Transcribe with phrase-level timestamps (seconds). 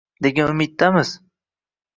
[0.23, 1.11] degan umiddamiz.